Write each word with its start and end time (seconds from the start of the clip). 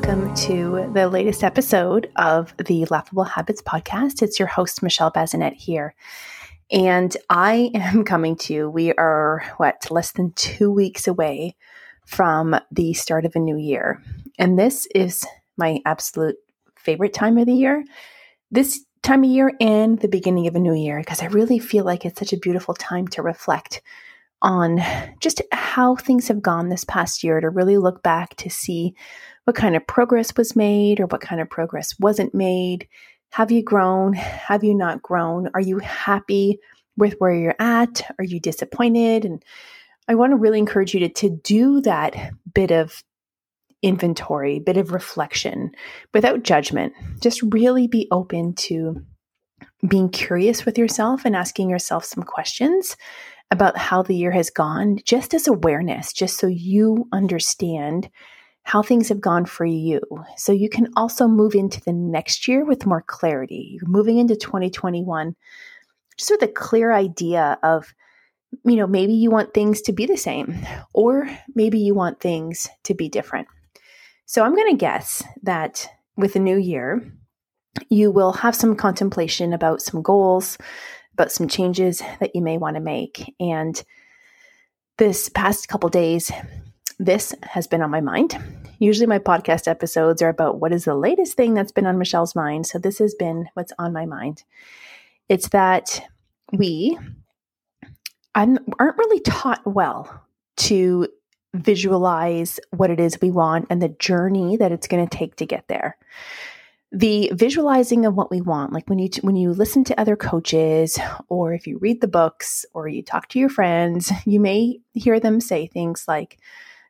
Welcome 0.00 0.32
to 0.36 0.88
the 0.94 1.08
latest 1.08 1.42
episode 1.42 2.08
of 2.14 2.54
the 2.56 2.84
Laughable 2.84 3.24
Habits 3.24 3.60
podcast. 3.60 4.22
It's 4.22 4.38
your 4.38 4.46
host, 4.46 4.80
Michelle 4.80 5.10
Bazinet 5.10 5.54
here. 5.54 5.96
And 6.70 7.14
I 7.28 7.72
am 7.74 8.04
coming 8.04 8.36
to 8.36 8.54
you. 8.54 8.70
We 8.70 8.92
are, 8.92 9.42
what, 9.56 9.90
less 9.90 10.12
than 10.12 10.30
two 10.34 10.70
weeks 10.70 11.08
away 11.08 11.56
from 12.06 12.54
the 12.70 12.94
start 12.94 13.24
of 13.24 13.34
a 13.34 13.40
new 13.40 13.56
year. 13.56 14.00
And 14.38 14.56
this 14.56 14.86
is 14.94 15.26
my 15.56 15.80
absolute 15.84 16.36
favorite 16.76 17.12
time 17.12 17.36
of 17.36 17.46
the 17.46 17.54
year. 17.54 17.84
This 18.52 18.84
time 19.02 19.24
of 19.24 19.30
year 19.30 19.52
and 19.60 19.98
the 19.98 20.06
beginning 20.06 20.46
of 20.46 20.54
a 20.54 20.60
new 20.60 20.74
year, 20.74 21.00
because 21.00 21.24
I 21.24 21.26
really 21.26 21.58
feel 21.58 21.84
like 21.84 22.04
it's 22.04 22.20
such 22.20 22.32
a 22.32 22.38
beautiful 22.38 22.74
time 22.74 23.08
to 23.08 23.22
reflect 23.22 23.82
on 24.42 24.80
just 25.20 25.42
how 25.50 25.96
things 25.96 26.28
have 26.28 26.40
gone 26.40 26.68
this 26.68 26.84
past 26.84 27.24
year 27.24 27.40
to 27.40 27.50
really 27.50 27.76
look 27.76 28.02
back 28.02 28.36
to 28.36 28.48
see 28.48 28.94
what 29.48 29.56
kind 29.56 29.74
of 29.74 29.86
progress 29.86 30.36
was 30.36 30.54
made 30.54 31.00
or 31.00 31.06
what 31.06 31.22
kind 31.22 31.40
of 31.40 31.48
progress 31.48 31.98
wasn't 31.98 32.34
made. 32.34 32.86
Have 33.30 33.50
you 33.50 33.62
grown? 33.62 34.12
Have 34.12 34.62
you 34.62 34.74
not 34.74 35.00
grown? 35.00 35.48
Are 35.54 35.60
you 35.60 35.78
happy 35.78 36.58
with 36.98 37.14
where 37.14 37.32
you're 37.32 37.54
at? 37.58 38.14
Are 38.18 38.24
you 38.24 38.40
disappointed? 38.40 39.24
And 39.24 39.42
I 40.06 40.16
want 40.16 40.32
to 40.32 40.36
really 40.36 40.58
encourage 40.58 40.92
you 40.92 41.00
to, 41.00 41.08
to 41.08 41.30
do 41.30 41.80
that 41.80 42.14
bit 42.52 42.70
of 42.70 43.02
inventory, 43.80 44.58
bit 44.58 44.76
of 44.76 44.92
reflection 44.92 45.70
without 46.12 46.42
judgment. 46.42 46.92
Just 47.22 47.40
really 47.42 47.88
be 47.88 48.06
open 48.10 48.52
to 48.54 49.02
being 49.88 50.10
curious 50.10 50.66
with 50.66 50.76
yourself 50.76 51.24
and 51.24 51.34
asking 51.34 51.70
yourself 51.70 52.04
some 52.04 52.22
questions 52.22 52.98
about 53.50 53.78
how 53.78 54.02
the 54.02 54.14
year 54.14 54.32
has 54.32 54.50
gone, 54.50 54.98
just 55.06 55.32
as 55.32 55.48
awareness, 55.48 56.12
just 56.12 56.38
so 56.38 56.48
you 56.48 57.08
understand 57.14 58.10
how 58.68 58.82
things 58.82 59.08
have 59.08 59.18
gone 59.18 59.46
for 59.46 59.64
you. 59.64 59.98
So 60.36 60.52
you 60.52 60.68
can 60.68 60.88
also 60.94 61.26
move 61.26 61.54
into 61.54 61.80
the 61.80 61.92
next 61.94 62.46
year 62.46 62.66
with 62.66 62.84
more 62.84 63.00
clarity. 63.00 63.70
You're 63.72 63.88
moving 63.88 64.18
into 64.18 64.36
2021 64.36 65.34
just 66.18 66.30
with 66.30 66.42
a 66.42 66.48
clear 66.48 66.92
idea 66.92 67.58
of, 67.62 67.94
you 68.66 68.76
know, 68.76 68.86
maybe 68.86 69.14
you 69.14 69.30
want 69.30 69.54
things 69.54 69.80
to 69.82 69.94
be 69.94 70.04
the 70.04 70.18
same, 70.18 70.54
or 70.92 71.30
maybe 71.54 71.78
you 71.78 71.94
want 71.94 72.20
things 72.20 72.68
to 72.84 72.92
be 72.92 73.08
different. 73.08 73.48
So 74.26 74.44
I'm 74.44 74.54
going 74.54 74.70
to 74.70 74.76
guess 74.76 75.22
that 75.44 75.88
with 76.18 76.36
a 76.36 76.40
new 76.40 76.58
year, 76.58 77.10
you 77.88 78.10
will 78.10 78.32
have 78.32 78.54
some 78.54 78.76
contemplation 78.76 79.54
about 79.54 79.80
some 79.80 80.02
goals, 80.02 80.58
about 81.14 81.32
some 81.32 81.48
changes 81.48 82.02
that 82.20 82.34
you 82.34 82.42
may 82.42 82.58
want 82.58 82.76
to 82.76 82.82
make. 82.82 83.34
And 83.40 83.82
this 84.98 85.30
past 85.30 85.68
couple 85.68 85.88
days, 85.88 86.30
this 86.98 87.34
has 87.42 87.66
been 87.66 87.82
on 87.82 87.90
my 87.90 88.00
mind. 88.00 88.36
Usually, 88.78 89.06
my 89.06 89.18
podcast 89.18 89.68
episodes 89.68 90.22
are 90.22 90.28
about 90.28 90.60
what 90.60 90.72
is 90.72 90.84
the 90.84 90.94
latest 90.94 91.34
thing 91.34 91.54
that's 91.54 91.72
been 91.72 91.86
on 91.86 91.98
Michelle's 91.98 92.34
mind. 92.34 92.66
So, 92.66 92.78
this 92.78 92.98
has 92.98 93.14
been 93.14 93.48
what's 93.54 93.72
on 93.78 93.92
my 93.92 94.06
mind. 94.06 94.44
It's 95.28 95.48
that 95.48 96.02
we 96.52 96.98
aren't 98.34 98.60
really 98.78 99.20
taught 99.20 99.66
well 99.66 100.24
to 100.56 101.08
visualize 101.54 102.60
what 102.70 102.90
it 102.90 103.00
is 103.00 103.18
we 103.20 103.30
want 103.30 103.66
and 103.70 103.82
the 103.82 103.88
journey 103.88 104.56
that 104.56 104.70
it's 104.70 104.86
going 104.86 105.06
to 105.06 105.16
take 105.16 105.34
to 105.36 105.46
get 105.46 105.66
there 105.66 105.96
the 106.90 107.30
visualizing 107.34 108.06
of 108.06 108.14
what 108.14 108.30
we 108.30 108.40
want 108.40 108.72
like 108.72 108.88
when 108.88 108.98
you 108.98 109.08
when 109.20 109.36
you 109.36 109.52
listen 109.52 109.84
to 109.84 109.98
other 110.00 110.16
coaches 110.16 110.98
or 111.28 111.52
if 111.52 111.66
you 111.66 111.78
read 111.78 112.00
the 112.00 112.08
books 112.08 112.64
or 112.72 112.88
you 112.88 113.02
talk 113.02 113.28
to 113.28 113.38
your 113.38 113.48
friends 113.48 114.10
you 114.24 114.40
may 114.40 114.78
hear 114.94 115.20
them 115.20 115.40
say 115.40 115.66
things 115.66 116.04
like 116.08 116.38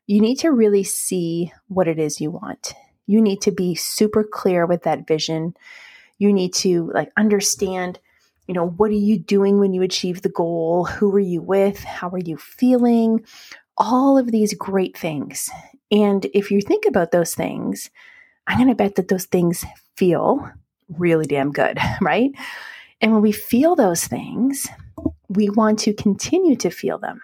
you 0.09 0.19
need 0.21 0.39
to 0.39 0.49
really 0.51 0.83
see 0.83 1.53
what 1.67 1.87
it 1.87 1.99
is 1.99 2.19
you 2.19 2.31
want. 2.31 2.73
You 3.05 3.21
need 3.21 3.41
to 3.41 3.51
be 3.51 3.75
super 3.75 4.23
clear 4.23 4.65
with 4.65 4.81
that 4.83 5.07
vision. 5.07 5.55
You 6.17 6.33
need 6.33 6.55
to 6.55 6.91
like 6.93 7.11
understand 7.15 7.99
you 8.47 8.55
know 8.55 8.65
what 8.67 8.89
are 8.89 8.95
you 8.95 9.19
doing 9.19 9.59
when 9.59 9.73
you 9.73 9.83
achieve 9.83 10.23
the 10.23 10.29
goal? 10.29 10.85
Who 10.85 11.15
are 11.15 11.19
you 11.19 11.39
with? 11.39 11.83
How 11.83 12.09
are 12.09 12.17
you 12.17 12.35
feeling? 12.35 13.23
All 13.77 14.17
of 14.17 14.31
these 14.31 14.55
great 14.55 14.97
things. 14.97 15.51
And 15.91 16.25
if 16.33 16.49
you 16.49 16.59
think 16.59 16.85
about 16.87 17.11
those 17.11 17.35
things 17.35 17.91
i'm 18.47 18.57
going 18.57 18.67
to 18.67 18.73
bet 18.73 18.95
that 18.95 19.09
those 19.09 19.25
things 19.25 19.63
feel 19.95 20.49
really 20.97 21.27
damn 21.27 21.51
good, 21.51 21.77
right? 22.01 22.31
And 22.99 23.13
when 23.13 23.21
we 23.21 23.31
feel 23.31 23.75
those 23.75 24.07
things, 24.07 24.67
we 25.27 25.51
want 25.51 25.77
to 25.79 25.93
continue 25.93 26.55
to 26.55 26.71
feel 26.71 26.97
them. 26.97 27.21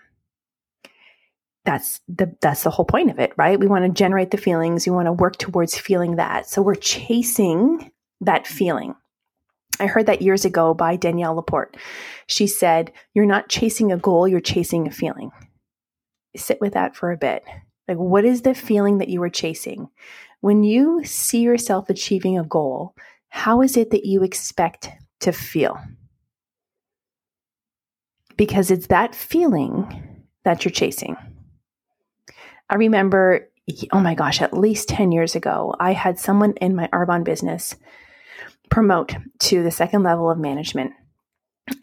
That's 1.65 1.99
the 2.07 2.35
that's 2.41 2.63
the 2.63 2.69
whole 2.69 2.85
point 2.85 3.09
of 3.09 3.19
it, 3.19 3.33
right? 3.37 3.59
We 3.59 3.67
want 3.67 3.85
to 3.85 3.91
generate 3.91 4.31
the 4.31 4.37
feelings, 4.37 4.85
we 4.85 4.93
want 4.93 5.07
to 5.07 5.13
work 5.13 5.37
towards 5.37 5.77
feeling 5.77 6.15
that. 6.17 6.47
So 6.47 6.61
we're 6.61 6.75
chasing 6.75 7.91
that 8.21 8.47
feeling. 8.47 8.95
I 9.79 9.87
heard 9.87 10.05
that 10.05 10.21
years 10.21 10.45
ago 10.45 10.73
by 10.73 10.95
Danielle 10.95 11.35
Laporte. 11.35 11.75
She 12.27 12.47
said, 12.47 12.91
You're 13.13 13.25
not 13.25 13.49
chasing 13.49 13.91
a 13.91 13.97
goal, 13.97 14.27
you're 14.27 14.39
chasing 14.39 14.87
a 14.87 14.91
feeling. 14.91 15.31
Sit 16.35 16.61
with 16.61 16.73
that 16.73 16.95
for 16.95 17.11
a 17.11 17.17
bit. 17.17 17.43
Like, 17.87 17.97
what 17.97 18.25
is 18.25 18.41
the 18.41 18.55
feeling 18.55 18.97
that 18.99 19.09
you 19.09 19.21
are 19.23 19.29
chasing? 19.29 19.89
When 20.41 20.63
you 20.63 21.03
see 21.03 21.41
yourself 21.41 21.89
achieving 21.89 22.37
a 22.37 22.43
goal, 22.43 22.95
how 23.29 23.61
is 23.61 23.77
it 23.77 23.91
that 23.91 24.05
you 24.05 24.23
expect 24.23 24.89
to 25.21 25.31
feel? 25.31 25.79
Because 28.37 28.69
it's 28.71 28.87
that 28.87 29.15
feeling 29.15 30.25
that 30.43 30.63
you're 30.63 30.71
chasing. 30.71 31.15
I 32.69 32.75
remember, 32.75 33.49
oh 33.91 33.99
my 33.99 34.15
gosh, 34.15 34.41
at 34.41 34.57
least 34.57 34.89
10 34.89 35.11
years 35.11 35.35
ago, 35.35 35.75
I 35.79 35.93
had 35.93 36.19
someone 36.19 36.53
in 36.53 36.75
my 36.75 36.87
Arbonne 36.87 37.23
business 37.23 37.75
promote 38.69 39.15
to 39.39 39.63
the 39.63 39.71
second 39.71 40.03
level 40.03 40.29
of 40.29 40.39
management. 40.39 40.93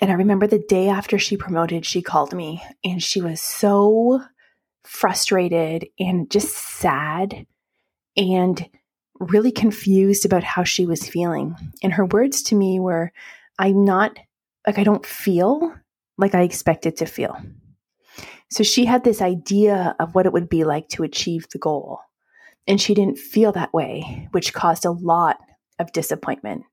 And 0.01 0.11
I 0.11 0.15
remember 0.15 0.47
the 0.47 0.59
day 0.69 0.89
after 0.89 1.19
she 1.19 1.37
promoted, 1.37 1.85
she 1.85 2.03
called 2.03 2.33
me 2.33 2.63
and 2.85 3.03
she 3.03 3.21
was 3.21 3.41
so 3.41 4.21
frustrated 4.85 5.89
and 5.99 6.31
just 6.31 6.57
sad 6.57 7.47
and 8.17 8.69
really 9.19 9.53
confused 9.53 10.25
about 10.25 10.43
how 10.43 10.65
she 10.65 10.87
was 10.87 11.09
feeling. 11.09 11.57
And 11.83 11.93
her 11.93 12.05
words 12.05 12.43
to 12.45 12.55
me 12.55 12.81
were, 12.81 13.13
I'm 13.59 13.85
not, 13.85 14.19
like, 14.67 14.79
I 14.79 14.85
don't 14.85 15.07
feel 15.07 15.75
like 16.19 16.35
I 16.35 16.43
expected 16.43 16.97
to 16.99 17.07
feel. 17.07 17.37
So 18.53 18.63
she 18.63 18.85
had 18.85 19.03
this 19.03 19.23
idea 19.23 19.97
of 19.99 20.15
what 20.15 20.27
it 20.27 20.33
would 20.35 20.51
be 20.51 20.65
like 20.65 20.91
to 20.91 21.05
achieve 21.05 21.49
the 21.49 21.59
goal. 21.59 22.01
And 22.69 22.79
she 22.79 22.93
didn't 22.93 23.17
feel 23.17 23.51
that 23.53 23.73
way, 23.73 24.29
which 24.33 24.53
caused 24.53 24.85
a 24.85 24.91
lot 24.91 25.39
of 25.79 25.91
disappointment. 25.93 26.65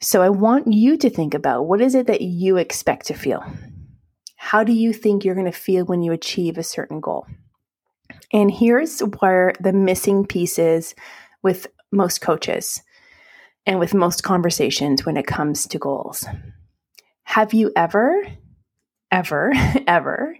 So 0.00 0.22
I 0.22 0.28
want 0.28 0.72
you 0.72 0.96
to 0.96 1.08
think 1.08 1.34
about 1.34 1.68
what 1.68 1.80
is 1.80 1.94
it 1.94 2.08
that 2.08 2.20
you 2.20 2.56
expect 2.56 3.06
to 3.06 3.14
feel? 3.14 3.44
How 4.34 4.64
do 4.64 4.72
you 4.72 4.92
think 4.92 5.24
you're 5.24 5.36
going 5.36 5.46
to 5.46 5.52
feel 5.52 5.84
when 5.84 6.02
you 6.02 6.10
achieve 6.10 6.58
a 6.58 6.64
certain 6.64 6.98
goal? 6.98 7.28
And 8.32 8.50
here's 8.50 8.98
where 9.20 9.52
the 9.60 9.72
missing 9.72 10.26
piece 10.26 10.58
is 10.58 10.96
with 11.44 11.68
most 11.92 12.20
coaches 12.20 12.82
and 13.66 13.78
with 13.78 13.94
most 13.94 14.24
conversations 14.24 15.06
when 15.06 15.16
it 15.16 15.28
comes 15.28 15.68
to 15.68 15.78
goals. 15.78 16.26
Have 17.22 17.54
you 17.54 17.70
ever, 17.76 18.20
ever, 19.12 19.52
ever 19.86 20.36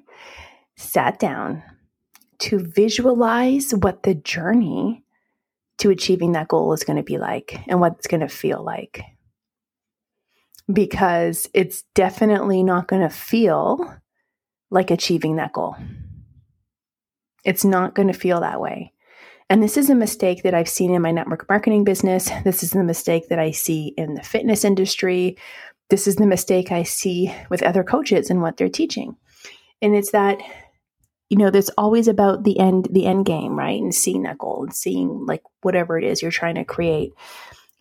sat 0.76 1.18
down 1.18 1.62
to 2.38 2.58
visualize 2.58 3.72
what 3.72 4.02
the 4.02 4.14
journey 4.14 5.04
to 5.78 5.90
achieving 5.90 6.32
that 6.32 6.48
goal 6.48 6.72
is 6.72 6.84
going 6.84 6.96
to 6.96 7.02
be 7.02 7.18
like 7.18 7.60
and 7.66 7.80
what 7.80 7.94
it's 7.98 8.06
going 8.06 8.20
to 8.20 8.28
feel 8.28 8.62
like? 8.62 9.02
Because 10.72 11.48
it's 11.54 11.84
definitely 11.94 12.62
not 12.62 12.88
going 12.88 13.02
to 13.02 13.08
feel 13.08 13.96
like 14.70 14.90
achieving 14.90 15.36
that 15.36 15.52
goal. 15.52 15.76
It's 17.44 17.64
not 17.64 17.94
going 17.94 18.08
to 18.08 18.14
feel 18.14 18.40
that 18.40 18.60
way. 18.60 18.92
And 19.48 19.62
this 19.62 19.76
is 19.76 19.88
a 19.88 19.94
mistake 19.94 20.42
that 20.42 20.54
I've 20.54 20.68
seen 20.68 20.92
in 20.92 21.02
my 21.02 21.12
network 21.12 21.48
marketing 21.48 21.84
business. 21.84 22.28
This 22.44 22.64
is 22.64 22.70
the 22.70 22.82
mistake 22.82 23.28
that 23.28 23.38
I 23.38 23.52
see 23.52 23.94
in 23.96 24.14
the 24.14 24.22
fitness 24.22 24.64
industry. 24.64 25.36
This 25.88 26.08
is 26.08 26.16
the 26.16 26.26
mistake 26.26 26.72
I 26.72 26.82
see 26.82 27.32
with 27.48 27.62
other 27.62 27.84
coaches 27.84 28.28
and 28.28 28.42
what 28.42 28.56
they're 28.56 28.68
teaching. 28.68 29.16
And 29.80 29.94
it's 29.94 30.10
that 30.10 30.38
you 31.28 31.36
know, 31.36 31.50
there's 31.50 31.70
always 31.70 32.08
about 32.08 32.44
the 32.44 32.58
end 32.58 32.88
the 32.90 33.06
end 33.06 33.26
game, 33.26 33.58
right? 33.58 33.80
And 33.80 33.94
seeing 33.94 34.22
that 34.22 34.38
goal 34.38 34.62
and 34.64 34.74
seeing 34.74 35.26
like 35.26 35.42
whatever 35.62 35.98
it 35.98 36.04
is 36.04 36.22
you're 36.22 36.30
trying 36.30 36.54
to 36.56 36.64
create. 36.64 37.12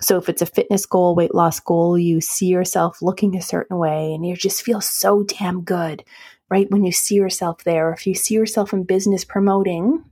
So 0.01 0.17
if 0.17 0.27
it's 0.27 0.41
a 0.41 0.47
fitness 0.47 0.85
goal, 0.85 1.15
weight 1.15 1.33
loss 1.33 1.59
goal, 1.59 1.97
you 1.97 2.19
see 2.19 2.47
yourself 2.47 3.01
looking 3.01 3.35
a 3.35 3.41
certain 3.41 3.77
way 3.77 4.13
and 4.13 4.25
you 4.25 4.35
just 4.35 4.61
feel 4.61 4.81
so 4.81 5.23
damn 5.23 5.61
good 5.61 6.03
right? 6.49 6.69
When 6.69 6.83
you 6.83 6.91
see 6.91 7.15
yourself 7.15 7.63
there, 7.63 7.91
if 7.91 8.05
you 8.05 8.13
see 8.13 8.35
yourself 8.35 8.73
in 8.73 8.83
business 8.83 9.25
promoting, 9.25 10.03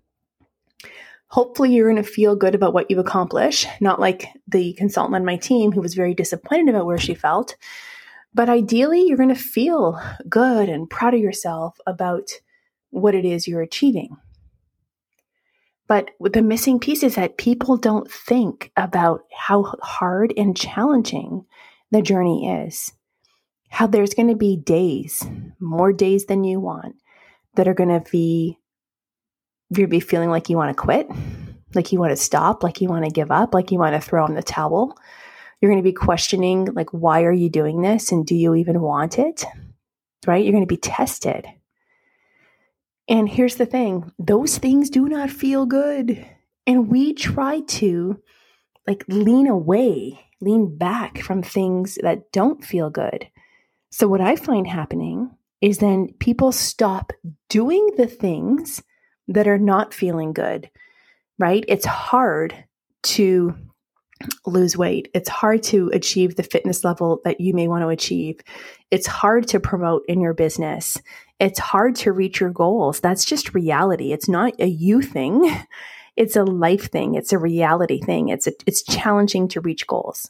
hopefully 1.27 1.73
you're 1.73 1.91
going 1.91 2.03
to 2.03 2.09
feel 2.09 2.35
good 2.35 2.55
about 2.55 2.73
what 2.73 2.89
you've 2.89 2.99
accomplished, 2.99 3.67
not 3.79 3.99
like 3.99 4.27
the 4.47 4.73
consultant 4.73 5.15
on 5.15 5.25
my 5.25 5.37
team 5.37 5.71
who 5.71 5.81
was 5.81 5.93
very 5.93 6.13
disappointed 6.13 6.69
about 6.69 6.85
where 6.85 6.97
she 6.97 7.13
felt. 7.13 7.55
But 8.33 8.49
ideally, 8.49 9.03
you're 9.03 9.17
going 9.17 9.29
to 9.29 9.35
feel 9.35 10.01
good 10.27 10.69
and 10.69 10.89
proud 10.89 11.13
of 11.13 11.19
yourself 11.19 11.77
about 11.85 12.29
what 12.93 13.15
it 13.15 13.25
is 13.25 13.47
you're 13.47 13.61
achieving. 13.61 14.15
But 15.87 16.11
the 16.19 16.41
missing 16.41 16.79
piece 16.79 17.03
is 17.03 17.15
that 17.15 17.37
people 17.37 17.75
don't 17.75 18.09
think 18.09 18.71
about 18.77 19.23
how 19.35 19.75
hard 19.81 20.33
and 20.37 20.55
challenging 20.55 21.45
the 21.91 22.01
journey 22.01 22.47
is. 22.47 22.93
How 23.69 23.87
there's 23.87 24.13
going 24.13 24.29
to 24.29 24.35
be 24.35 24.55
days, 24.55 25.27
more 25.59 25.91
days 25.91 26.27
than 26.27 26.43
you 26.43 26.59
want, 26.59 26.95
that 27.55 27.67
are 27.67 27.73
going 27.73 27.89
to 27.89 28.09
be, 28.11 28.57
you'll 29.69 29.89
be 29.89 29.99
feeling 29.99 30.29
like 30.29 30.49
you 30.49 30.55
want 30.55 30.69
to 30.75 30.81
quit, 30.81 31.09
like 31.73 31.91
you 31.91 31.99
want 31.99 32.11
to 32.11 32.15
stop, 32.15 32.63
like 32.63 32.79
you 32.79 32.87
want 32.87 33.05
to 33.05 33.11
give 33.11 33.31
up, 33.31 33.53
like 33.53 33.71
you 33.71 33.79
want 33.79 33.95
to 33.95 34.01
throw 34.01 34.25
in 34.25 34.35
the 34.35 34.43
towel. 34.43 34.97
You're 35.59 35.71
going 35.71 35.83
to 35.83 35.89
be 35.89 35.93
questioning, 35.93 36.65
like, 36.73 36.91
why 36.91 37.23
are 37.23 37.31
you 37.31 37.49
doing 37.49 37.81
this? 37.81 38.11
And 38.11 38.25
do 38.25 38.35
you 38.35 38.55
even 38.55 38.79
want 38.79 39.17
it? 39.17 39.43
Right? 40.25 40.43
You're 40.43 40.53
going 40.53 40.63
to 40.63 40.67
be 40.67 40.77
tested. 40.77 41.47
And 43.07 43.27
here's 43.27 43.55
the 43.55 43.65
thing 43.65 44.11
those 44.17 44.57
things 44.57 44.89
do 44.89 45.07
not 45.07 45.29
feel 45.29 45.65
good. 45.65 46.25
And 46.65 46.89
we 46.89 47.13
try 47.13 47.61
to 47.61 48.21
like 48.87 49.03
lean 49.07 49.47
away, 49.47 50.19
lean 50.41 50.77
back 50.77 51.19
from 51.19 51.43
things 51.43 51.97
that 52.01 52.31
don't 52.31 52.63
feel 52.63 52.89
good. 52.89 53.27
So, 53.91 54.07
what 54.07 54.21
I 54.21 54.35
find 54.35 54.67
happening 54.67 55.31
is 55.61 55.77
then 55.77 56.13
people 56.19 56.51
stop 56.51 57.13
doing 57.49 57.91
the 57.97 58.07
things 58.07 58.81
that 59.29 59.47
are 59.47 59.57
not 59.57 59.93
feeling 59.93 60.33
good, 60.33 60.69
right? 61.39 61.63
It's 61.67 61.85
hard 61.85 62.65
to 63.03 63.55
lose 64.45 64.77
weight. 64.77 65.09
It's 65.13 65.29
hard 65.29 65.63
to 65.63 65.89
achieve 65.93 66.35
the 66.35 66.43
fitness 66.43 66.83
level 66.83 67.21
that 67.23 67.39
you 67.39 67.53
may 67.53 67.67
want 67.67 67.83
to 67.83 67.89
achieve. 67.89 68.39
It's 68.91 69.07
hard 69.07 69.47
to 69.49 69.59
promote 69.59 70.03
in 70.07 70.21
your 70.21 70.33
business. 70.33 70.97
It's 71.39 71.59
hard 71.59 71.95
to 71.97 72.11
reach 72.11 72.39
your 72.39 72.51
goals. 72.51 72.99
That's 72.99 73.25
just 73.25 73.53
reality. 73.53 74.13
It's 74.13 74.29
not 74.29 74.59
a 74.59 74.67
you 74.67 75.01
thing. 75.01 75.51
It's 76.15 76.35
a 76.35 76.43
life 76.43 76.91
thing. 76.91 77.15
It's 77.15 77.33
a 77.33 77.39
reality 77.39 77.99
thing. 77.99 78.29
It's 78.29 78.45
a, 78.45 78.51
it's 78.67 78.83
challenging 78.83 79.47
to 79.47 79.61
reach 79.61 79.87
goals. 79.87 80.29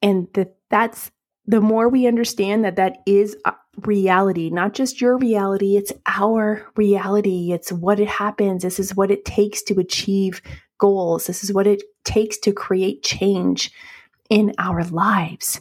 And 0.00 0.28
the, 0.32 0.50
that's 0.70 1.10
the 1.46 1.60
more 1.60 1.88
we 1.88 2.06
understand 2.06 2.64
that 2.64 2.76
that 2.76 2.98
is 3.06 3.36
reality, 3.82 4.50
not 4.50 4.72
just 4.72 5.00
your 5.00 5.18
reality, 5.18 5.76
it's 5.76 5.92
our 6.06 6.66
reality. 6.76 7.52
It's 7.52 7.72
what 7.72 8.00
it 8.00 8.08
happens. 8.08 8.62
This 8.62 8.78
is 8.78 8.94
what 8.94 9.10
it 9.10 9.24
takes 9.24 9.62
to 9.64 9.78
achieve 9.78 10.40
goals. 10.78 11.26
This 11.26 11.44
is 11.44 11.52
what 11.52 11.66
it 11.66 11.82
takes 12.04 12.38
to 12.38 12.52
create 12.52 13.02
change 13.02 13.72
in 14.30 14.54
our 14.58 14.84
lives. 14.84 15.60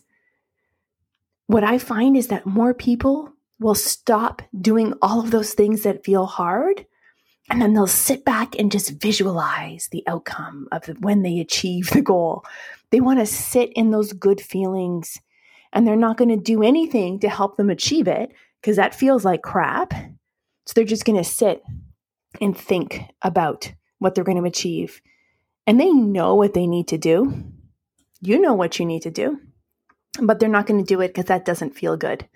What 1.47 1.63
I 1.63 1.77
find 1.77 2.15
is 2.15 2.27
that 2.27 2.45
more 2.45 2.73
people 2.73 3.32
will 3.63 3.75
stop 3.75 4.41
doing 4.59 4.93
all 5.01 5.19
of 5.19 5.31
those 5.31 5.53
things 5.53 5.83
that 5.83 6.03
feel 6.03 6.25
hard 6.25 6.85
and 7.49 7.61
then 7.61 7.73
they'll 7.73 7.87
sit 7.87 8.23
back 8.23 8.57
and 8.57 8.71
just 8.71 9.01
visualize 9.01 9.89
the 9.91 10.03
outcome 10.07 10.67
of 10.71 10.85
when 11.01 11.23
they 11.23 11.39
achieve 11.39 11.89
the 11.89 12.01
goal. 12.01 12.45
They 12.89 13.01
want 13.01 13.19
to 13.19 13.25
sit 13.25 13.71
in 13.73 13.91
those 13.91 14.13
good 14.13 14.39
feelings 14.39 15.19
and 15.73 15.85
they're 15.85 15.95
not 15.95 16.17
going 16.17 16.29
to 16.29 16.37
do 16.37 16.63
anything 16.63 17.19
to 17.19 17.29
help 17.29 17.57
them 17.57 17.69
achieve 17.69 18.07
it 18.07 18.31
because 18.61 18.77
that 18.77 18.95
feels 18.95 19.25
like 19.25 19.41
crap. 19.41 19.93
So 20.65 20.73
they're 20.73 20.85
just 20.85 21.05
going 21.05 21.17
to 21.17 21.23
sit 21.23 21.63
and 22.39 22.57
think 22.57 23.01
about 23.21 23.73
what 23.99 24.15
they're 24.15 24.23
going 24.23 24.41
to 24.41 24.47
achieve. 24.47 25.01
And 25.67 25.79
they 25.79 25.91
know 25.91 26.35
what 26.35 26.53
they 26.53 26.67
need 26.67 26.87
to 26.89 26.97
do. 26.97 27.43
You 28.21 28.39
know 28.39 28.53
what 28.53 28.79
you 28.79 28.85
need 28.85 29.01
to 29.01 29.11
do, 29.11 29.39
but 30.21 30.39
they're 30.39 30.47
not 30.47 30.65
going 30.65 30.79
to 30.79 30.87
do 30.87 31.01
it 31.01 31.09
because 31.09 31.25
that 31.25 31.45
doesn't 31.45 31.75
feel 31.75 31.97
good. 31.97 32.27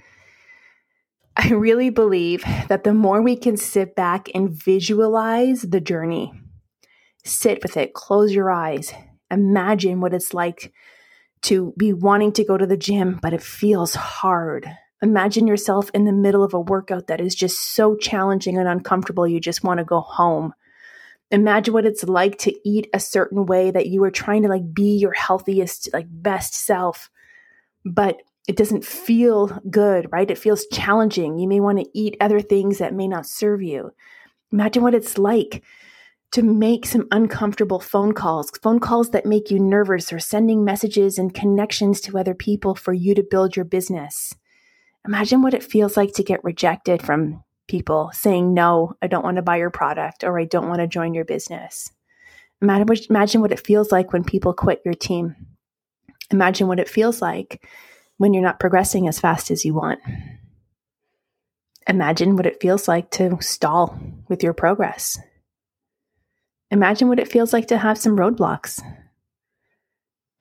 I 1.37 1.49
really 1.49 1.91
believe 1.91 2.43
that 2.67 2.83
the 2.83 2.95
more 2.95 3.21
we 3.21 3.35
can 3.35 3.57
sit 3.57 3.95
back 3.95 4.27
and 4.33 4.49
visualize 4.49 5.61
the 5.61 5.79
journey, 5.79 6.33
sit 7.23 7.61
with 7.61 7.77
it, 7.77 7.93
close 7.93 8.33
your 8.33 8.51
eyes, 8.51 8.91
imagine 9.29 10.01
what 10.01 10.15
it's 10.15 10.33
like 10.33 10.73
to 11.43 11.73
be 11.77 11.93
wanting 11.93 12.31
to 12.33 12.43
go 12.43 12.57
to 12.57 12.65
the 12.65 12.75
gym, 12.75 13.19
but 13.21 13.33
it 13.33 13.43
feels 13.43 13.93
hard. 13.93 14.67
Imagine 15.03 15.45
yourself 15.45 15.91
in 15.93 16.05
the 16.05 16.11
middle 16.11 16.43
of 16.43 16.55
a 16.55 16.59
workout 16.59 17.05
that 17.07 17.21
is 17.21 17.35
just 17.35 17.59
so 17.59 17.95
challenging 17.95 18.57
and 18.57 18.67
uncomfortable, 18.67 19.27
you 19.27 19.39
just 19.39 19.63
want 19.63 19.77
to 19.77 19.83
go 19.83 20.01
home. 20.01 20.53
Imagine 21.29 21.73
what 21.73 21.85
it's 21.85 22.03
like 22.03 22.39
to 22.39 22.67
eat 22.67 22.89
a 22.93 22.99
certain 22.99 23.45
way 23.45 23.69
that 23.69 23.87
you 23.87 24.03
are 24.03 24.11
trying 24.11 24.41
to 24.41 24.47
like 24.47 24.73
be 24.73 24.97
your 24.97 25.13
healthiest, 25.13 25.89
like 25.93 26.07
best 26.09 26.55
self, 26.55 27.11
but 27.85 28.17
it 28.47 28.55
doesn't 28.55 28.85
feel 28.85 29.47
good, 29.69 30.07
right? 30.11 30.31
It 30.31 30.38
feels 30.38 30.65
challenging. 30.71 31.38
You 31.38 31.47
may 31.47 31.59
want 31.59 31.79
to 31.79 31.89
eat 31.94 32.15
other 32.21 32.39
things 32.39 32.77
that 32.77 32.94
may 32.94 33.07
not 33.07 33.25
serve 33.25 33.61
you. 33.61 33.91
Imagine 34.53 34.83
what 34.83 34.95
it's 34.95 35.17
like 35.17 35.63
to 36.31 36.41
make 36.41 36.85
some 36.85 37.07
uncomfortable 37.11 37.79
phone 37.79 38.13
calls, 38.13 38.49
phone 38.63 38.79
calls 38.79 39.11
that 39.11 39.25
make 39.25 39.51
you 39.51 39.59
nervous, 39.59 40.11
or 40.13 40.19
sending 40.19 40.63
messages 40.63 41.17
and 41.17 41.33
connections 41.33 41.99
to 42.01 42.17
other 42.17 42.33
people 42.33 42.73
for 42.73 42.94
you 42.94 43.13
to 43.15 43.23
build 43.29 43.55
your 43.55 43.65
business. 43.65 44.33
Imagine 45.05 45.41
what 45.41 45.53
it 45.53 45.63
feels 45.63 45.97
like 45.97 46.13
to 46.13 46.23
get 46.23 46.44
rejected 46.44 47.01
from 47.01 47.44
people 47.67 48.11
saying, 48.13 48.53
No, 48.53 48.94
I 49.01 49.07
don't 49.07 49.23
want 49.23 49.35
to 49.38 49.41
buy 49.41 49.57
your 49.57 49.69
product, 49.69 50.23
or 50.23 50.39
I 50.39 50.45
don't 50.45 50.69
want 50.69 50.79
to 50.79 50.88
join 50.88 51.13
your 51.13 51.25
business. 51.25 51.91
Imagine 52.61 53.41
what 53.41 53.51
it 53.51 53.65
feels 53.65 53.91
like 53.91 54.13
when 54.13 54.23
people 54.23 54.53
quit 54.53 54.81
your 54.83 54.94
team. 54.94 55.35
Imagine 56.31 56.67
what 56.67 56.79
it 56.79 56.89
feels 56.89 57.21
like 57.21 57.65
when 58.17 58.33
you're 58.33 58.43
not 58.43 58.59
progressing 58.59 59.07
as 59.07 59.19
fast 59.19 59.51
as 59.51 59.63
you 59.63 59.73
want. 59.73 59.99
Imagine 61.87 62.35
what 62.35 62.45
it 62.45 62.59
feels 62.61 62.87
like 62.87 63.09
to 63.11 63.37
stall 63.41 63.97
with 64.27 64.43
your 64.43 64.53
progress. 64.53 65.17
Imagine 66.69 67.07
what 67.07 67.19
it 67.19 67.31
feels 67.31 67.53
like 67.53 67.67
to 67.67 67.77
have 67.77 67.97
some 67.97 68.17
roadblocks. 68.17 68.81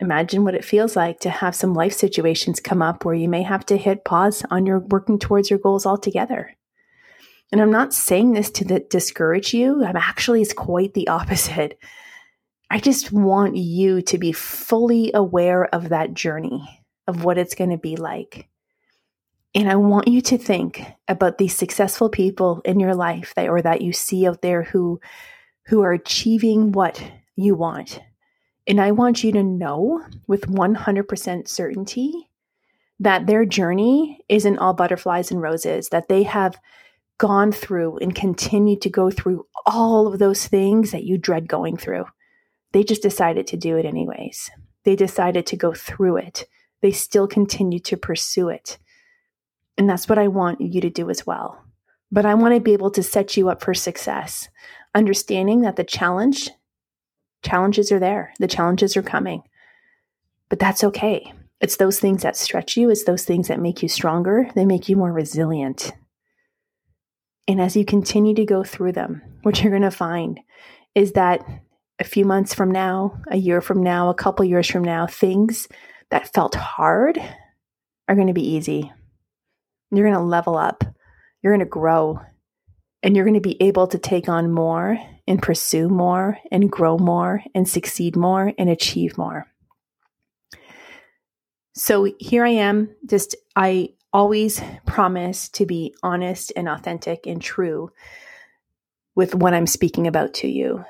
Imagine 0.00 0.44
what 0.44 0.54
it 0.54 0.64
feels 0.64 0.96
like 0.96 1.20
to 1.20 1.30
have 1.30 1.54
some 1.54 1.72
life 1.72 1.92
situations 1.92 2.60
come 2.60 2.82
up 2.82 3.04
where 3.04 3.14
you 3.14 3.28
may 3.28 3.42
have 3.42 3.64
to 3.66 3.76
hit 3.76 4.04
pause 4.04 4.44
on 4.50 4.66
your 4.66 4.80
working 4.80 5.18
towards 5.18 5.48
your 5.48 5.58
goals 5.58 5.86
altogether. 5.86 6.54
And 7.52 7.62
I'm 7.62 7.70
not 7.70 7.94
saying 7.94 8.32
this 8.32 8.50
to 8.50 8.80
discourage 8.80 9.54
you. 9.54 9.84
I'm 9.84 9.96
actually, 9.96 10.42
it's 10.42 10.52
quite 10.52 10.94
the 10.94 11.08
opposite. 11.08 11.78
I 12.68 12.80
just 12.80 13.12
want 13.12 13.56
you 13.56 14.02
to 14.02 14.18
be 14.18 14.32
fully 14.32 15.12
aware 15.14 15.72
of 15.72 15.90
that 15.90 16.12
journey 16.12 16.85
of 17.06 17.24
what 17.24 17.38
it's 17.38 17.54
going 17.54 17.70
to 17.70 17.78
be 17.78 17.96
like. 17.96 18.48
And 19.54 19.70
I 19.70 19.76
want 19.76 20.08
you 20.08 20.20
to 20.20 20.36
think 20.36 20.82
about 21.08 21.38
these 21.38 21.56
successful 21.56 22.10
people 22.10 22.60
in 22.64 22.78
your 22.78 22.94
life 22.94 23.32
that 23.36 23.48
or 23.48 23.62
that 23.62 23.80
you 23.80 23.92
see 23.92 24.26
out 24.26 24.42
there 24.42 24.64
who 24.64 25.00
who 25.66 25.82
are 25.82 25.92
achieving 25.92 26.72
what 26.72 27.02
you 27.34 27.54
want. 27.54 28.00
And 28.66 28.80
I 28.80 28.92
want 28.92 29.24
you 29.24 29.32
to 29.32 29.42
know 29.42 30.04
with 30.26 30.42
100% 30.42 31.48
certainty 31.48 32.28
that 33.00 33.26
their 33.26 33.44
journey 33.44 34.20
isn't 34.28 34.58
all 34.58 34.74
butterflies 34.74 35.30
and 35.30 35.40
roses, 35.40 35.88
that 35.88 36.08
they 36.08 36.22
have 36.24 36.58
gone 37.18 37.52
through 37.52 37.98
and 37.98 38.14
continue 38.14 38.78
to 38.78 38.90
go 38.90 39.10
through 39.10 39.46
all 39.64 40.06
of 40.06 40.18
those 40.18 40.46
things 40.46 40.90
that 40.90 41.04
you 41.04 41.18
dread 41.18 41.48
going 41.48 41.76
through. 41.76 42.04
They 42.72 42.84
just 42.84 43.02
decided 43.02 43.46
to 43.48 43.56
do 43.56 43.76
it 43.76 43.86
anyways. 43.86 44.50
They 44.84 44.96
decided 44.96 45.46
to 45.46 45.56
go 45.56 45.72
through 45.72 46.18
it 46.18 46.46
they 46.82 46.92
still 46.92 47.26
continue 47.26 47.78
to 47.80 47.96
pursue 47.96 48.48
it. 48.48 48.78
And 49.78 49.88
that's 49.88 50.08
what 50.08 50.18
I 50.18 50.28
want 50.28 50.60
you 50.60 50.80
to 50.80 50.90
do 50.90 51.10
as 51.10 51.26
well. 51.26 51.62
But 52.10 52.26
I 52.26 52.34
want 52.34 52.54
to 52.54 52.60
be 52.60 52.72
able 52.72 52.90
to 52.92 53.02
set 53.02 53.36
you 53.36 53.48
up 53.48 53.62
for 53.62 53.74
success, 53.74 54.48
understanding 54.94 55.62
that 55.62 55.76
the 55.76 55.84
challenge, 55.84 56.50
challenges 57.42 57.90
are 57.92 57.98
there, 57.98 58.32
the 58.38 58.48
challenges 58.48 58.96
are 58.96 59.02
coming. 59.02 59.42
But 60.48 60.58
that's 60.58 60.84
okay. 60.84 61.32
It's 61.60 61.76
those 61.76 61.98
things 61.98 62.22
that 62.22 62.36
stretch 62.36 62.76
you, 62.76 62.90
it's 62.90 63.04
those 63.04 63.24
things 63.24 63.48
that 63.48 63.60
make 63.60 63.82
you 63.82 63.88
stronger, 63.88 64.48
they 64.54 64.66
make 64.66 64.88
you 64.88 64.96
more 64.96 65.12
resilient. 65.12 65.92
And 67.48 67.60
as 67.60 67.76
you 67.76 67.84
continue 67.84 68.34
to 68.34 68.44
go 68.44 68.62
through 68.62 68.92
them, 68.92 69.22
what 69.42 69.62
you're 69.62 69.70
going 69.70 69.82
to 69.82 69.90
find 69.90 70.40
is 70.94 71.12
that 71.12 71.44
a 71.98 72.04
few 72.04 72.24
months 72.24 72.52
from 72.52 72.70
now, 72.70 73.20
a 73.30 73.36
year 73.36 73.60
from 73.60 73.82
now, 73.82 74.10
a 74.10 74.14
couple 74.14 74.44
years 74.44 74.68
from 74.68 74.84
now, 74.84 75.06
things 75.06 75.68
that 76.10 76.32
felt 76.32 76.54
hard 76.54 77.20
are 78.08 78.14
going 78.14 78.28
to 78.28 78.32
be 78.32 78.54
easy. 78.54 78.92
You're 79.90 80.06
going 80.06 80.18
to 80.18 80.22
level 80.22 80.56
up, 80.56 80.84
you're 81.42 81.52
going 81.52 81.66
to 81.66 81.70
grow, 81.70 82.20
and 83.02 83.14
you're 83.14 83.24
going 83.24 83.34
to 83.34 83.40
be 83.40 83.60
able 83.62 83.86
to 83.88 83.98
take 83.98 84.28
on 84.28 84.50
more 84.50 84.98
and 85.26 85.42
pursue 85.42 85.88
more 85.88 86.38
and 86.50 86.70
grow 86.70 86.98
more 86.98 87.42
and 87.54 87.68
succeed 87.68 88.16
more 88.16 88.52
and 88.58 88.68
achieve 88.68 89.18
more. 89.18 89.46
So 91.74 92.12
here 92.18 92.44
I 92.44 92.50
am, 92.50 92.94
just 93.04 93.36
I 93.54 93.90
always 94.12 94.62
promise 94.86 95.48
to 95.50 95.66
be 95.66 95.94
honest 96.02 96.52
and 96.56 96.68
authentic 96.68 97.26
and 97.26 97.40
true 97.42 97.90
with 99.14 99.34
what 99.34 99.52
I'm 99.52 99.66
speaking 99.66 100.06
about 100.06 100.34
to 100.34 100.48
you. 100.48 100.84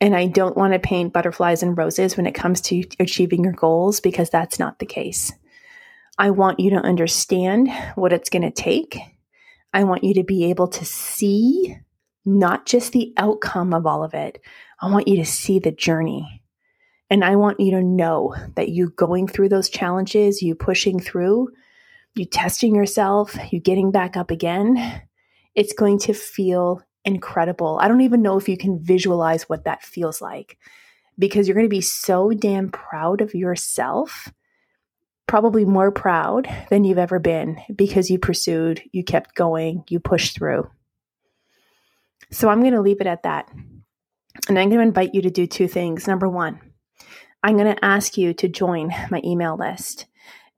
And 0.00 0.14
I 0.14 0.26
don't 0.26 0.56
want 0.56 0.74
to 0.74 0.78
paint 0.78 1.12
butterflies 1.12 1.62
and 1.62 1.76
roses 1.76 2.16
when 2.16 2.26
it 2.26 2.34
comes 2.34 2.60
to 2.62 2.84
achieving 3.00 3.42
your 3.42 3.52
goals 3.52 4.00
because 4.00 4.30
that's 4.30 4.58
not 4.58 4.78
the 4.78 4.86
case. 4.86 5.32
I 6.18 6.30
want 6.30 6.60
you 6.60 6.70
to 6.70 6.76
understand 6.76 7.70
what 7.94 8.12
it's 8.12 8.30
going 8.30 8.42
to 8.42 8.50
take. 8.50 8.98
I 9.72 9.84
want 9.84 10.04
you 10.04 10.14
to 10.14 10.24
be 10.24 10.50
able 10.50 10.68
to 10.68 10.84
see 10.84 11.76
not 12.24 12.66
just 12.66 12.92
the 12.92 13.12
outcome 13.16 13.72
of 13.72 13.86
all 13.86 14.04
of 14.04 14.14
it. 14.14 14.40
I 14.80 14.90
want 14.90 15.08
you 15.08 15.16
to 15.16 15.24
see 15.24 15.58
the 15.58 15.72
journey. 15.72 16.42
And 17.10 17.24
I 17.24 17.36
want 17.36 17.58
you 17.58 17.72
to 17.72 17.82
know 17.82 18.34
that 18.54 18.68
you 18.68 18.90
going 18.90 19.26
through 19.26 19.48
those 19.48 19.70
challenges, 19.70 20.42
you 20.42 20.54
pushing 20.54 21.00
through, 21.00 21.48
you 22.14 22.26
testing 22.26 22.74
yourself, 22.74 23.36
you 23.50 23.60
getting 23.60 23.90
back 23.90 24.16
up 24.16 24.30
again, 24.30 25.02
it's 25.54 25.72
going 25.72 25.98
to 26.00 26.12
feel 26.12 26.82
incredible. 27.04 27.78
I 27.80 27.88
don't 27.88 28.02
even 28.02 28.22
know 28.22 28.38
if 28.38 28.48
you 28.48 28.56
can 28.56 28.78
visualize 28.82 29.48
what 29.48 29.64
that 29.64 29.82
feels 29.82 30.20
like 30.20 30.58
because 31.18 31.46
you're 31.46 31.54
going 31.54 31.66
to 31.66 31.70
be 31.70 31.80
so 31.80 32.30
damn 32.30 32.70
proud 32.70 33.20
of 33.20 33.34
yourself, 33.34 34.32
probably 35.26 35.64
more 35.64 35.90
proud 35.90 36.48
than 36.70 36.84
you've 36.84 36.98
ever 36.98 37.18
been 37.18 37.60
because 37.74 38.10
you 38.10 38.18
pursued, 38.18 38.82
you 38.92 39.02
kept 39.02 39.34
going, 39.34 39.84
you 39.88 40.00
pushed 40.00 40.36
through. 40.36 40.70
So 42.30 42.48
I'm 42.48 42.60
going 42.60 42.74
to 42.74 42.80
leave 42.80 43.00
it 43.00 43.06
at 43.06 43.22
that. 43.24 43.50
And 44.48 44.58
I'm 44.58 44.68
going 44.68 44.80
to 44.80 44.86
invite 44.86 45.14
you 45.14 45.22
to 45.22 45.30
do 45.30 45.46
two 45.46 45.66
things. 45.66 46.06
Number 46.06 46.28
one, 46.28 46.60
I'm 47.42 47.56
going 47.56 47.74
to 47.74 47.84
ask 47.84 48.16
you 48.16 48.32
to 48.34 48.48
join 48.48 48.92
my 49.10 49.20
email 49.24 49.56
list 49.56 50.06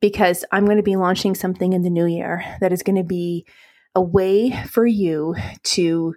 because 0.00 0.44
I'm 0.52 0.64
going 0.64 0.76
to 0.76 0.82
be 0.82 0.96
launching 0.96 1.34
something 1.34 1.72
in 1.72 1.82
the 1.82 1.90
new 1.90 2.06
year 2.06 2.44
that 2.60 2.72
is 2.72 2.82
going 2.82 2.96
to 2.96 3.04
be 3.04 3.46
a 3.94 4.00
way 4.00 4.52
for 4.68 4.86
you 4.86 5.34
to 5.62 6.14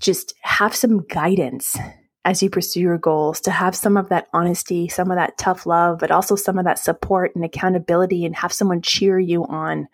just 0.00 0.34
have 0.42 0.74
some 0.74 1.06
guidance 1.06 1.76
as 2.24 2.42
you 2.42 2.50
pursue 2.50 2.80
your 2.80 2.98
goals, 2.98 3.40
to 3.40 3.52
have 3.52 3.74
some 3.76 3.96
of 3.96 4.08
that 4.08 4.26
honesty, 4.32 4.88
some 4.88 5.10
of 5.12 5.16
that 5.16 5.38
tough 5.38 5.64
love, 5.64 5.98
but 5.98 6.10
also 6.10 6.34
some 6.34 6.58
of 6.58 6.64
that 6.64 6.78
support 6.78 7.34
and 7.36 7.44
accountability 7.44 8.24
and 8.24 8.34
have 8.34 8.52
someone 8.52 8.82
cheer 8.82 9.18
you 9.18 9.44
on. 9.44 9.86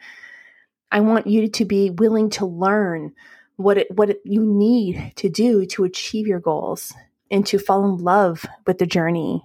I 0.90 1.00
want 1.00 1.26
you 1.26 1.48
to 1.48 1.64
be 1.66 1.90
willing 1.90 2.30
to 2.30 2.46
learn 2.46 3.12
what 3.56 3.76
it, 3.76 3.90
what 3.90 4.08
it, 4.08 4.22
you 4.24 4.42
need 4.44 5.12
to 5.16 5.28
do 5.28 5.66
to 5.66 5.84
achieve 5.84 6.26
your 6.26 6.40
goals 6.40 6.94
and 7.30 7.46
to 7.46 7.58
fall 7.58 7.84
in 7.84 7.98
love 7.98 8.46
with 8.66 8.78
the 8.78 8.86
journey 8.86 9.42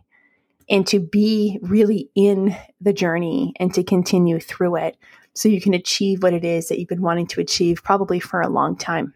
and 0.70 0.88
to 0.88 1.00
be 1.00 1.60
really 1.62 2.10
in 2.16 2.56
the 2.80 2.94
journey 2.94 3.54
and 3.60 3.74
to 3.74 3.84
continue 3.84 4.40
through 4.40 4.78
it 4.78 4.98
so 5.38 5.50
you 5.50 5.62
can 5.62 5.76
achieve 5.76 6.24
what 6.24 6.34
it 6.34 6.44
is 6.44 6.68
that 6.68 6.80
you've 6.80 6.88
been 6.88 7.02
wanting 7.02 7.28
to 7.28 7.42
achieve 7.42 7.84
probably 7.84 8.20
for 8.20 8.42
a 8.42 8.50
long 8.50 8.76
time. 8.76 9.14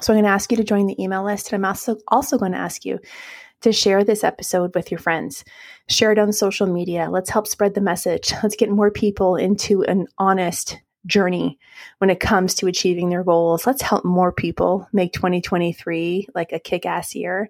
So 0.00 0.12
I'm 0.12 0.16
going 0.16 0.24
to 0.24 0.30
ask 0.30 0.50
you 0.50 0.56
to 0.56 0.64
join 0.64 0.86
the 0.86 1.00
email 1.02 1.24
list 1.24 1.52
and 1.52 1.64
I'm 1.64 1.68
also 1.68 1.96
also 2.08 2.36
going 2.36 2.52
to 2.52 2.58
ask 2.58 2.84
you 2.84 2.98
to 3.62 3.72
share 3.72 4.02
this 4.02 4.24
episode 4.24 4.74
with 4.74 4.90
your 4.90 4.98
friends. 4.98 5.44
Share 5.88 6.12
it 6.12 6.18
on 6.18 6.32
social 6.32 6.66
media. 6.66 7.08
Let's 7.10 7.30
help 7.30 7.46
spread 7.46 7.74
the 7.74 7.80
message. 7.80 8.32
Let's 8.42 8.56
get 8.56 8.70
more 8.70 8.90
people 8.90 9.36
into 9.36 9.82
an 9.84 10.08
honest 10.18 10.78
journey 11.06 11.58
when 11.98 12.10
it 12.10 12.18
comes 12.18 12.54
to 12.56 12.66
achieving 12.66 13.08
their 13.08 13.22
goals. 13.22 13.66
Let's 13.66 13.82
help 13.82 14.04
more 14.04 14.32
people 14.32 14.88
make 14.92 15.12
2023 15.12 16.28
like 16.34 16.52
a 16.52 16.58
kick-ass 16.58 17.14
year 17.14 17.48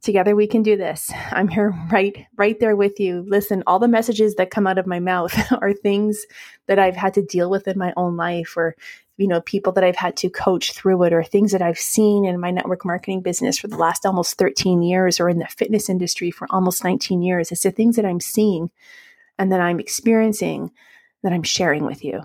together 0.00 0.36
we 0.36 0.46
can 0.46 0.62
do 0.62 0.76
this 0.76 1.10
i'm 1.32 1.48
here 1.48 1.74
right 1.90 2.26
right 2.36 2.60
there 2.60 2.76
with 2.76 3.00
you 3.00 3.24
listen 3.26 3.62
all 3.66 3.78
the 3.78 3.88
messages 3.88 4.34
that 4.36 4.50
come 4.50 4.66
out 4.66 4.78
of 4.78 4.86
my 4.86 5.00
mouth 5.00 5.34
are 5.60 5.72
things 5.72 6.26
that 6.66 6.78
i've 6.78 6.96
had 6.96 7.14
to 7.14 7.22
deal 7.22 7.50
with 7.50 7.66
in 7.66 7.78
my 7.78 7.92
own 7.96 8.16
life 8.16 8.56
or 8.56 8.76
you 9.16 9.26
know 9.26 9.40
people 9.40 9.72
that 9.72 9.84
i've 9.84 9.96
had 9.96 10.16
to 10.16 10.30
coach 10.30 10.72
through 10.72 11.02
it 11.02 11.12
or 11.12 11.24
things 11.24 11.52
that 11.52 11.62
i've 11.62 11.78
seen 11.78 12.24
in 12.24 12.38
my 12.38 12.50
network 12.50 12.84
marketing 12.84 13.20
business 13.20 13.58
for 13.58 13.68
the 13.68 13.76
last 13.76 14.06
almost 14.06 14.38
13 14.38 14.82
years 14.82 15.18
or 15.18 15.28
in 15.28 15.38
the 15.38 15.46
fitness 15.46 15.88
industry 15.88 16.30
for 16.30 16.46
almost 16.50 16.84
19 16.84 17.22
years 17.22 17.50
it's 17.50 17.62
the 17.62 17.70
things 17.70 17.96
that 17.96 18.04
i'm 18.04 18.20
seeing 18.20 18.70
and 19.38 19.50
that 19.50 19.60
i'm 19.60 19.80
experiencing 19.80 20.70
that 21.22 21.32
i'm 21.32 21.42
sharing 21.42 21.84
with 21.84 22.04
you 22.04 22.22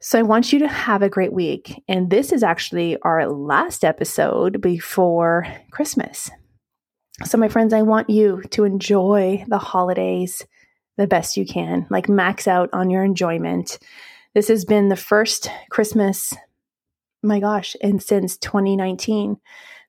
so, 0.00 0.16
I 0.16 0.22
want 0.22 0.52
you 0.52 0.60
to 0.60 0.68
have 0.68 1.02
a 1.02 1.08
great 1.08 1.32
week. 1.32 1.82
And 1.88 2.08
this 2.08 2.30
is 2.30 2.44
actually 2.44 2.96
our 3.02 3.28
last 3.28 3.84
episode 3.84 4.60
before 4.60 5.48
Christmas. 5.72 6.30
So, 7.24 7.36
my 7.36 7.48
friends, 7.48 7.72
I 7.72 7.82
want 7.82 8.10
you 8.10 8.42
to 8.50 8.64
enjoy 8.64 9.44
the 9.48 9.58
holidays 9.58 10.46
the 10.96 11.08
best 11.08 11.36
you 11.36 11.44
can, 11.44 11.86
like 11.90 12.08
max 12.08 12.46
out 12.46 12.70
on 12.72 12.90
your 12.90 13.02
enjoyment. 13.02 13.78
This 14.34 14.48
has 14.48 14.64
been 14.64 14.88
the 14.88 14.96
first 14.96 15.50
Christmas, 15.68 16.32
my 17.22 17.40
gosh, 17.40 17.74
and 17.82 18.00
since 18.00 18.36
2019 18.36 19.36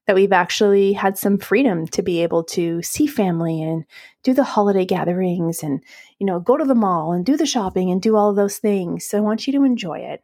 that 0.07 0.15
we've 0.15 0.33
actually 0.33 0.93
had 0.93 1.19
some 1.19 1.37
freedom 1.37 1.85
to 1.85 2.01
be 2.01 2.23
able 2.23 2.43
to 2.43 2.81
see 2.81 3.05
family 3.05 3.61
and 3.61 3.85
do 4.23 4.33
the 4.33 4.43
holiday 4.43 4.83
gatherings 4.83 5.61
and, 5.61 5.83
you 6.17 6.25
know, 6.25 6.39
go 6.39 6.57
to 6.57 6.65
the 6.65 6.73
mall 6.73 7.11
and 7.11 7.27
do 7.27 7.37
the 7.37 7.45
shopping 7.45 7.91
and 7.91 8.01
do 8.01 8.15
all 8.15 8.33
those 8.33 8.57
things. 8.57 9.05
So 9.05 9.19
I 9.19 9.21
want 9.21 9.45
you 9.45 9.53
to 9.53 9.63
enjoy 9.63 9.99
it, 9.99 10.23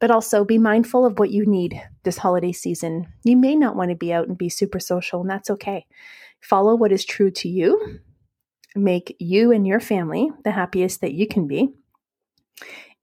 but 0.00 0.10
also 0.10 0.46
be 0.46 0.56
mindful 0.56 1.04
of 1.04 1.18
what 1.18 1.30
you 1.30 1.44
need 1.44 1.78
this 2.04 2.16
holiday 2.16 2.52
season. 2.52 3.12
You 3.22 3.36
may 3.36 3.54
not 3.54 3.76
want 3.76 3.90
to 3.90 3.96
be 3.96 4.14
out 4.14 4.28
and 4.28 4.38
be 4.38 4.48
super 4.48 4.80
social, 4.80 5.20
and 5.20 5.28
that's 5.28 5.50
okay. 5.50 5.84
Follow 6.40 6.74
what 6.74 6.92
is 6.92 7.04
true 7.04 7.30
to 7.32 7.48
you, 7.48 8.00
make 8.74 9.16
you 9.18 9.52
and 9.52 9.66
your 9.66 9.80
family 9.80 10.30
the 10.44 10.52
happiest 10.52 11.00
that 11.00 11.12
you 11.12 11.26
can 11.26 11.46
be, 11.46 11.74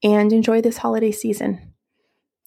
and 0.03 0.31
enjoy 0.31 0.61
this 0.61 0.77
holiday 0.77 1.11
season. 1.11 1.73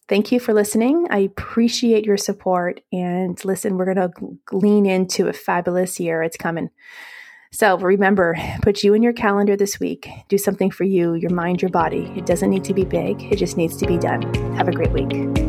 Thank 0.08 0.32
you 0.32 0.40
for 0.40 0.54
listening. 0.54 1.06
I 1.10 1.18
appreciate 1.18 2.06
your 2.06 2.16
support. 2.16 2.80
And 2.90 3.42
listen, 3.44 3.76
we're 3.76 3.92
going 3.92 4.10
to 4.10 4.56
lean 4.56 4.86
into 4.86 5.28
a 5.28 5.34
fabulous 5.34 6.00
year. 6.00 6.22
It's 6.22 6.36
coming. 6.36 6.70
So 7.52 7.78
remember, 7.78 8.36
put 8.62 8.82
you 8.82 8.94
in 8.94 9.02
your 9.02 9.12
calendar 9.12 9.56
this 9.56 9.80
week. 9.80 10.08
Do 10.28 10.38
something 10.38 10.70
for 10.70 10.84
you, 10.84 11.14
your 11.14 11.30
mind, 11.30 11.62
your 11.62 11.70
body. 11.70 12.12
It 12.16 12.26
doesn't 12.26 12.50
need 12.50 12.64
to 12.64 12.74
be 12.74 12.84
big, 12.84 13.22
it 13.22 13.36
just 13.36 13.56
needs 13.56 13.76
to 13.78 13.86
be 13.86 13.98
done. 13.98 14.22
Have 14.54 14.68
a 14.68 14.72
great 14.72 14.92
week. 14.92 15.47